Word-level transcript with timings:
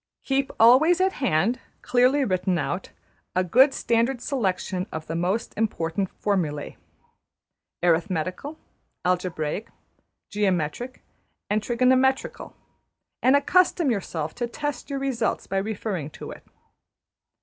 Keep 0.23 0.49
always 0.59 0.99
at 0.99 1.11
hand, 1.21 1.59
clearly 1.83 2.25
written 2.25 2.57
out, 2.57 2.89
a 3.35 3.43
good 3.43 3.71
standard 3.71 4.19
selection 4.19 4.87
of 4.91 5.05
the 5.05 5.15
most 5.15 5.53
important 5.55 6.09
formul\ae{} 6.19 6.75
Arithmetical, 7.83 8.57
Algebraic, 9.05 9.69
Geometric, 10.31 11.03
and 11.51 11.61
Trigonometrical, 11.61 12.55
and 13.21 13.35
accustom 13.35 13.91
yourself 13.91 14.33
to 14.33 14.47
test 14.47 14.89
your 14.89 14.97
results 14.97 15.45
by 15.45 15.57
referring 15.57 16.09
to 16.09 16.31
it. 16.31 16.43